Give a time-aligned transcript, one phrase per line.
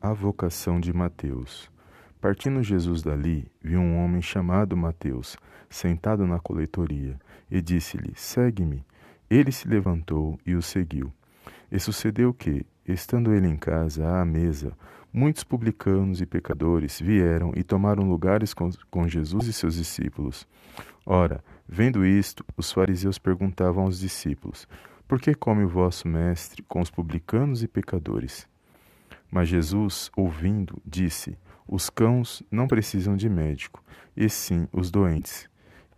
[0.00, 1.70] A vocação de Mateus.
[2.20, 5.38] Partindo Jesus dali, viu um homem chamado Mateus,
[5.70, 7.18] sentado na coletoria,
[7.50, 8.84] e disse-lhe: Segue-me.
[9.28, 11.12] Ele se levantou e o seguiu.
[11.72, 14.76] E sucedeu que, estando ele em casa, à mesa,
[15.12, 20.46] muitos publicanos e pecadores vieram e tomaram lugares com, Jesus e seus discípulos.
[21.06, 24.68] Ora, vendo isto, os fariseus perguntavam aos discípulos:
[25.08, 28.46] Por que come o vosso mestre com os publicanos e pecadores?
[29.36, 31.36] Mas Jesus, ouvindo, disse:
[31.68, 33.84] Os cães não precisam de médico,
[34.16, 35.46] e sim os doentes.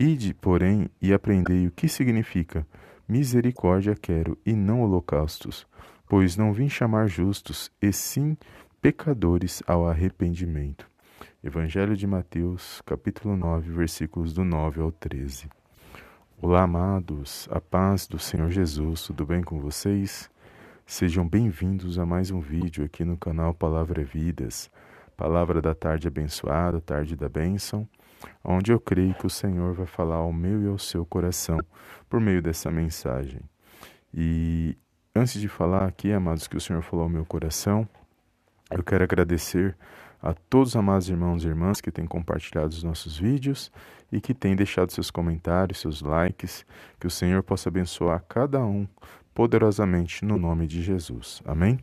[0.00, 2.66] Ide, porém, e aprendei o que significa:
[3.06, 5.66] misericórdia quero e não holocaustos,
[6.08, 8.38] pois não vim chamar justos, e sim
[8.80, 10.88] pecadores ao arrependimento.
[11.44, 15.46] Evangelho de Mateus, capítulo 9, versículos do 9 ao 13.
[16.40, 20.30] Olá, amados, a paz do Senhor Jesus, tudo bem com vocês?
[20.88, 24.70] Sejam bem-vindos a mais um vídeo aqui no canal Palavra Vidas,
[25.16, 27.88] Palavra da Tarde Abençoada, Tarde da Bênção,
[28.42, 31.58] onde eu creio que o Senhor vai falar ao meu e ao seu coração
[32.08, 33.40] por meio dessa mensagem.
[34.14, 34.78] E
[35.12, 37.86] antes de falar aqui, amados, que o Senhor falou ao meu coração,
[38.70, 39.76] eu quero agradecer
[40.22, 43.72] a todos os amados irmãos e irmãs que têm compartilhado os nossos vídeos
[44.12, 46.64] e que têm deixado seus comentários, seus likes,
[47.00, 48.86] que o Senhor possa abençoar cada um
[49.36, 51.42] poderosamente no nome de Jesus.
[51.44, 51.78] Amém?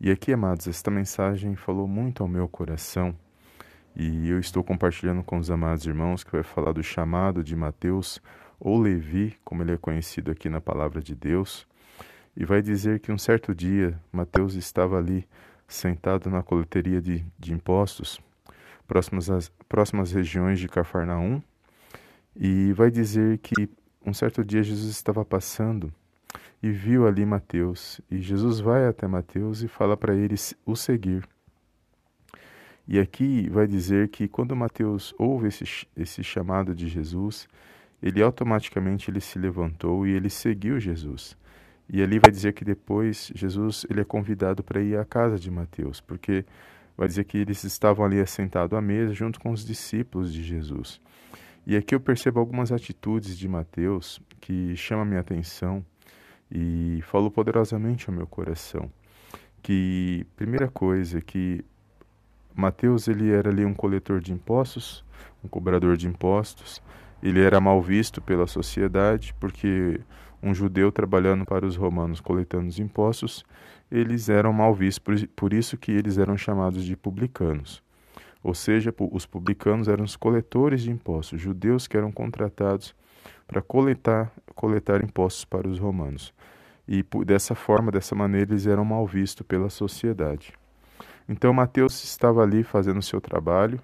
[0.00, 3.14] E aqui, amados, esta mensagem falou muito ao meu coração
[3.94, 8.20] e eu estou compartilhando com os amados irmãos que vai falar do chamado de Mateus
[8.58, 11.68] ou Levi, como ele é conhecido aqui na palavra de Deus,
[12.36, 15.24] e vai dizer que um certo dia Mateus estava ali
[15.68, 18.20] sentado na coleteria de, de impostos,
[18.88, 21.40] próximas às próximas regiões de Cafarnaum,
[22.34, 23.70] e vai dizer que
[24.04, 25.92] um certo dia Jesus estava passando
[26.62, 28.00] e viu ali Mateus.
[28.10, 31.26] E Jesus vai até Mateus e fala para ele o seguir.
[32.86, 35.64] E aqui vai dizer que quando Mateus ouve esse,
[35.96, 37.48] esse chamado de Jesus,
[38.02, 41.36] ele automaticamente ele se levantou e ele seguiu Jesus.
[41.88, 45.50] E ali vai dizer que depois Jesus ele é convidado para ir à casa de
[45.50, 46.44] Mateus, porque
[46.96, 51.00] vai dizer que eles estavam ali assentados à mesa junto com os discípulos de Jesus.
[51.66, 55.84] E aqui eu percebo algumas atitudes de Mateus que chamam minha atenção
[56.52, 58.90] e falou poderosamente ao meu coração
[59.62, 61.64] que primeira coisa que
[62.54, 65.04] Mateus ele era ali um coletor de impostos,
[65.42, 66.82] um cobrador de impostos.
[67.22, 70.00] Ele era mal visto pela sociedade porque
[70.42, 73.44] um judeu trabalhando para os romanos coletando os impostos,
[73.90, 77.80] eles eram mal vistos, por, isso que eles eram chamados de publicanos.
[78.42, 82.92] Ou seja, os publicanos eram os coletores de impostos, judeus que eram contratados
[83.46, 86.32] para coletar, coletar impostos para os romanos.
[86.86, 90.52] E dessa forma, dessa maneira, eles eram mal vistos pela sociedade.
[91.28, 93.80] Então Mateus estava ali fazendo o seu trabalho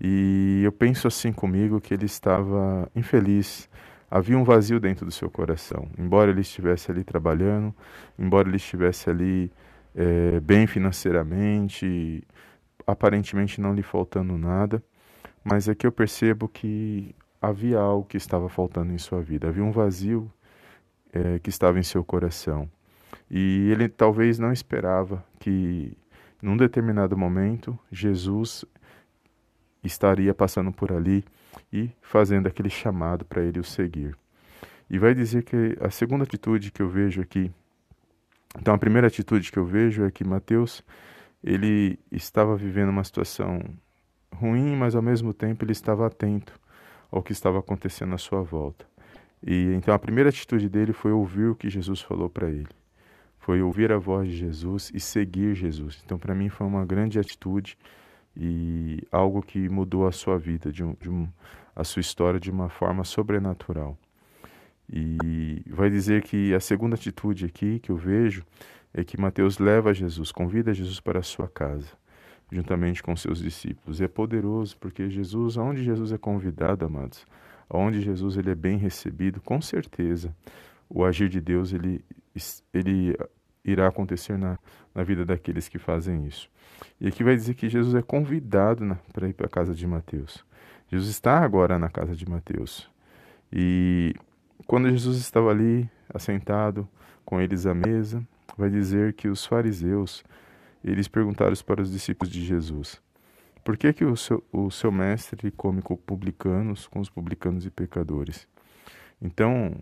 [0.00, 3.68] e eu penso assim comigo que ele estava infeliz.
[4.10, 5.88] Havia um vazio dentro do seu coração.
[5.98, 7.74] Embora ele estivesse ali trabalhando,
[8.18, 9.50] embora ele estivesse ali
[9.94, 12.22] é, bem financeiramente,
[12.86, 14.82] aparentemente não lhe faltando nada,
[15.44, 19.72] mas aqui eu percebo que havia algo que estava faltando em sua vida, havia um
[19.72, 20.32] vazio
[21.12, 22.70] é, que estava em seu coração.
[23.28, 25.96] E ele talvez não esperava que,
[26.40, 28.64] num determinado momento, Jesus
[29.82, 31.24] estaria passando por ali
[31.72, 34.16] e fazendo aquele chamado para ele o seguir.
[34.88, 37.50] E vai dizer que a segunda atitude que eu vejo aqui,
[38.56, 40.84] então a primeira atitude que eu vejo é que Mateus
[41.42, 43.60] ele estava vivendo uma situação
[44.32, 46.61] ruim, mas ao mesmo tempo ele estava atento
[47.12, 48.86] ao que estava acontecendo à sua volta.
[49.46, 52.68] E então a primeira atitude dele foi ouvir o que Jesus falou para ele.
[53.38, 56.00] Foi ouvir a voz de Jesus e seguir Jesus.
[56.04, 57.76] Então para mim foi uma grande atitude
[58.34, 61.28] e algo que mudou a sua vida, de um, de um,
[61.76, 63.98] a sua história de uma forma sobrenatural.
[64.90, 68.44] E vai dizer que a segunda atitude aqui que eu vejo
[68.94, 71.88] é que Mateus leva Jesus, convida Jesus para a sua casa,
[72.52, 73.98] juntamente com seus discípulos.
[73.98, 77.26] E é poderoso porque Jesus, aonde Jesus é convidado, amados,
[77.68, 80.34] aonde Jesus ele é bem recebido, com certeza
[80.88, 82.04] o agir de Deus ele,
[82.72, 83.16] ele
[83.64, 84.58] irá acontecer na,
[84.94, 86.50] na vida daqueles que fazem isso.
[87.00, 90.44] E aqui vai dizer que Jesus é convidado para ir para a casa de Mateus.
[90.88, 92.90] Jesus está agora na casa de Mateus.
[93.50, 94.14] E
[94.66, 96.86] quando Jesus estava ali, assentado
[97.24, 98.22] com eles à mesa,
[98.58, 100.22] vai dizer que os fariseus,
[100.84, 103.00] eles perguntaram para os discípulos de Jesus,
[103.64, 107.70] por que, que o, seu, o seu mestre come com publicanos, com os publicanos e
[107.70, 108.48] pecadores?
[109.20, 109.76] Então,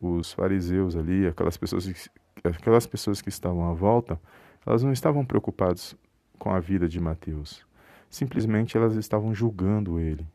[0.00, 2.10] os fariseus ali, aquelas pessoas,
[2.42, 4.18] aquelas pessoas que estavam à volta,
[4.64, 5.94] elas não estavam preocupadas
[6.38, 7.64] com a vida de Mateus.
[8.08, 10.26] Simplesmente elas estavam julgando ele,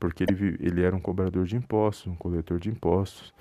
[0.00, 3.32] porque ele, ele era um cobrador de impostos, um coletor de impostos,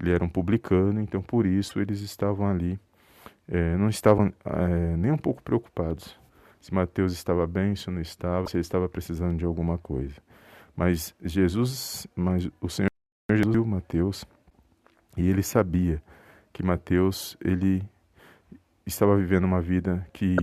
[0.00, 2.80] ele era um publicano, então por isso eles estavam ali,
[3.50, 6.18] é, não estavam é, nem um pouco preocupados
[6.60, 10.14] se Mateus estava bem, se não estava, se ele estava precisando de alguma coisa.
[10.76, 12.90] Mas Jesus, mas o Senhor
[13.30, 14.24] Jesus viu Mateus
[15.16, 16.02] e ele sabia
[16.52, 17.82] que Mateus ele
[18.86, 20.36] estava vivendo uma vida que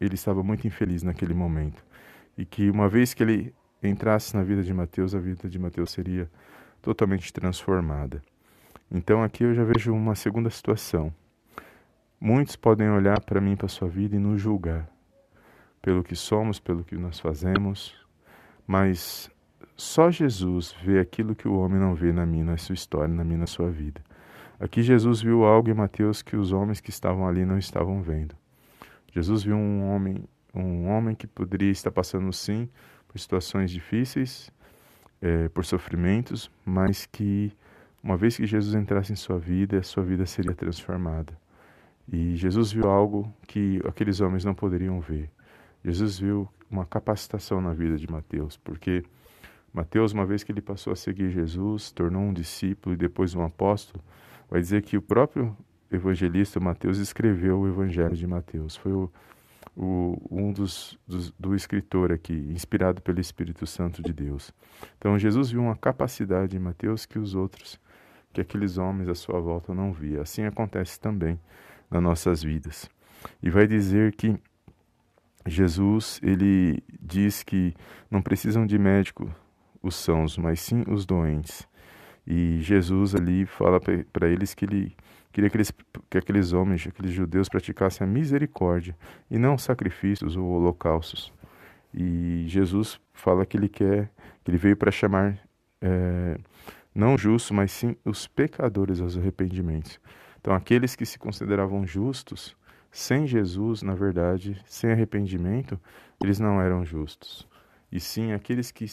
[0.00, 1.84] ele estava muito infeliz naquele momento
[2.36, 5.90] e que uma vez que ele entrasse na vida de Mateus, a vida de Mateus
[5.90, 6.30] seria
[6.80, 8.22] totalmente transformada.
[8.90, 11.12] Então aqui eu já vejo uma segunda situação.
[12.24, 14.88] Muitos podem olhar para mim, para a sua vida e nos julgar
[15.82, 17.96] pelo que somos, pelo que nós fazemos,
[18.64, 19.28] mas
[19.76, 23.24] só Jesus vê aquilo que o homem não vê na minha, na sua história, na
[23.24, 24.00] minha, na sua vida.
[24.60, 28.36] Aqui Jesus viu algo em Mateus que os homens que estavam ali não estavam vendo.
[29.12, 30.24] Jesus viu um homem,
[30.54, 32.68] um homem que poderia estar passando sim
[33.08, 34.48] por situações difíceis,
[35.20, 37.52] é, por sofrimentos, mas que
[38.00, 41.41] uma vez que Jesus entrasse em sua vida, a sua vida seria transformada.
[42.12, 45.30] E Jesus viu algo que aqueles homens não poderiam ver.
[45.82, 49.02] Jesus viu uma capacitação na vida de Mateus, porque
[49.72, 53.42] Mateus, uma vez que ele passou a seguir Jesus, tornou um discípulo e depois um
[53.42, 54.04] apóstolo,
[54.50, 55.56] vai dizer que o próprio
[55.90, 58.76] evangelista Mateus escreveu o Evangelho de Mateus.
[58.76, 59.10] Foi o,
[59.74, 64.52] o, um dos, dos, do escritor aqui, inspirado pelo Espírito Santo de Deus.
[64.98, 67.80] Então Jesus viu uma capacidade em Mateus que os outros,
[68.34, 70.20] que aqueles homens à sua volta não via.
[70.20, 71.38] Assim acontece também
[71.92, 72.88] nas nossas vidas.
[73.42, 74.36] E vai dizer que
[75.46, 77.74] Jesus, ele diz que
[78.10, 79.32] não precisam de médico
[79.82, 81.66] os sãos, mas sim os doentes.
[82.26, 84.96] E Jesus ali fala para eles que ele
[85.32, 85.72] queria que, eles,
[86.10, 88.96] que aqueles homens, aqueles judeus, praticassem a misericórdia
[89.30, 91.32] e não sacrifícios ou holocaustos.
[91.92, 94.10] E Jesus fala que ele quer,
[94.44, 95.38] que ele veio para chamar
[95.80, 96.38] é,
[96.94, 99.98] não justos, mas sim os pecadores aos arrependimentos.
[100.42, 102.56] Então, aqueles que se consideravam justos,
[102.90, 105.80] sem Jesus, na verdade, sem arrependimento,
[106.20, 107.48] eles não eram justos.
[107.92, 108.86] E sim aqueles que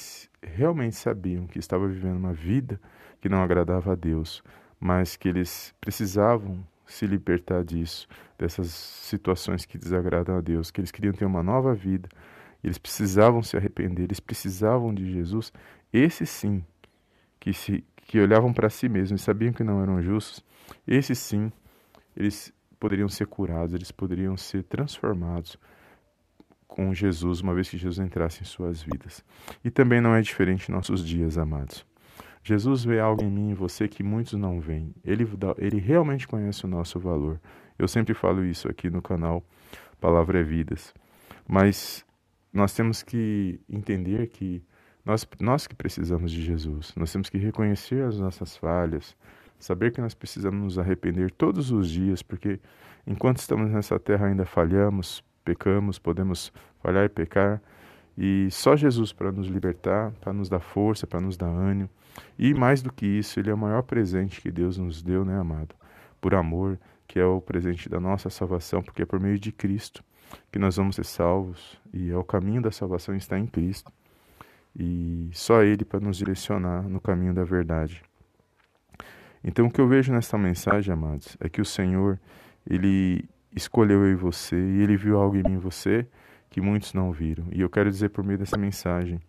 [0.43, 2.79] realmente sabiam que estavam vivendo uma vida
[3.19, 4.43] que não agradava a Deus,
[4.79, 8.07] mas que eles precisavam se libertar disso,
[8.37, 12.07] dessas situações que desagradam a Deus, que eles queriam ter uma nova vida,
[12.63, 15.51] eles precisavam se arrepender, eles precisavam de Jesus.
[15.91, 16.63] Esses sim,
[17.39, 20.43] que se que olhavam para si mesmos e sabiam que não eram justos,
[20.87, 21.51] esses sim,
[22.15, 25.57] eles poderiam ser curados, eles poderiam ser transformados
[26.67, 29.23] com Jesus, uma vez que Jesus entrasse em suas vidas.
[29.63, 31.85] E também não é diferente em nossos dias, amados.
[32.43, 34.93] Jesus vê algo em mim e você que muitos não veem.
[35.03, 35.27] Ele,
[35.57, 37.39] ele realmente conhece o nosso valor.
[37.77, 39.43] Eu sempre falo isso aqui no canal
[39.99, 40.93] Palavra é Vidas.
[41.47, 42.05] Mas
[42.53, 44.63] nós temos que entender que
[45.03, 49.15] nós, nós que precisamos de Jesus, nós temos que reconhecer as nossas falhas,
[49.59, 52.59] saber que nós precisamos nos arrepender todos os dias, porque
[53.05, 56.51] enquanto estamos nessa terra ainda falhamos, pecamos, podemos
[56.81, 57.61] falhar e pecar,
[58.17, 61.89] e só Jesus para nos libertar, para nos dar força, para nos dar ânimo.
[62.37, 65.39] E mais do que isso, Ele é o maior presente que Deus nos deu, né,
[65.39, 65.73] amado?
[66.19, 66.77] Por amor,
[67.07, 70.03] que é o presente da nossa salvação, porque é por meio de Cristo
[70.51, 71.79] que nós vamos ser salvos.
[71.93, 73.91] E é o caminho da salvação está em Cristo.
[74.77, 78.03] E só Ele para nos direcionar no caminho da verdade.
[79.43, 82.19] Então, o que eu vejo nessa mensagem, amados, é que o Senhor,
[82.69, 83.23] Ele
[83.55, 86.05] escolheu eu e você, e Ele viu algo em mim e você
[86.49, 87.45] que muitos não viram.
[87.51, 89.19] E eu quero dizer por meio dessa mensagem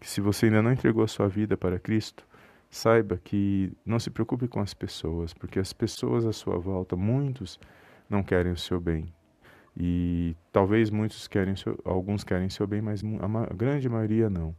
[0.00, 2.26] que se você ainda não entregou a sua vida para Cristo,
[2.70, 7.58] saiba que não se preocupe com as pessoas, porque as pessoas à sua volta, muitos
[8.08, 9.12] não querem o seu bem.
[9.76, 14.54] E talvez muitos querem, seu, alguns querem seu bem, mas a grande maioria não.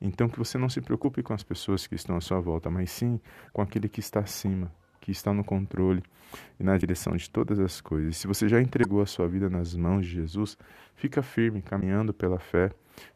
[0.00, 2.90] Então que você não se preocupe com as pessoas que estão à sua volta, mas
[2.90, 3.20] sim
[3.52, 6.02] com aquele que está acima, que está no controle
[6.58, 8.16] e na direção de todas as coisas.
[8.16, 10.56] Se você já entregou a sua vida nas mãos de Jesus,
[10.94, 12.70] fica firme, caminhando pela fé,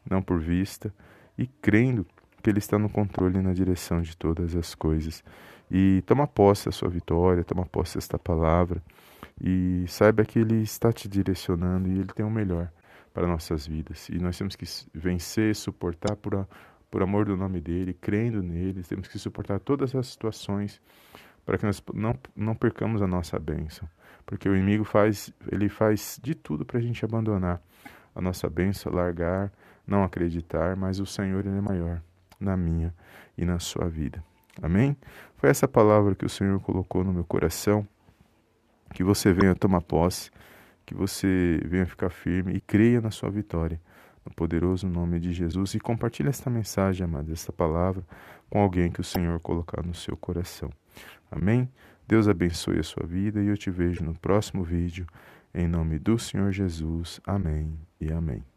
[0.09, 0.93] não por vista,
[1.39, 2.07] e crendo
[2.43, 5.25] que Ele está no controle e na direção de todas as coisas.
[5.71, 8.83] E toma posse da sua vitória, toma posse desta palavra,
[9.41, 12.71] e saiba que Ele está te direcionando e Ele tem o melhor
[13.13, 14.09] para nossas vidas.
[14.09, 16.47] E nós temos que vencer, suportar por,
[16.95, 20.81] por amor do nome dEle, crendo nele, temos que suportar todas as situações
[21.45, 23.89] para que nós não, não percamos a nossa bênção.
[24.25, 27.61] Porque o inimigo faz, ele faz de tudo para a gente abandonar
[28.15, 29.51] a nossa bênção, largar,
[29.85, 32.01] não acreditar, mas o Senhor ele é maior
[32.39, 32.95] na minha
[33.37, 34.23] e na sua vida.
[34.63, 34.97] Amém?
[35.37, 37.85] Foi essa palavra que o Senhor colocou no meu coração,
[38.93, 40.31] que você venha tomar posse,
[40.87, 43.81] que você venha ficar firme e creia na sua vitória.
[44.25, 45.75] No poderoso nome de Jesus.
[45.75, 48.05] E compartilhe esta mensagem, amada, esta palavra,
[48.49, 50.71] com alguém que o Senhor colocar no seu coração.
[51.31, 51.69] Amém?
[52.07, 55.07] Deus abençoe a sua vida e eu te vejo no próximo vídeo.
[55.55, 57.21] Em nome do Senhor Jesus.
[57.27, 58.54] Amém e amém.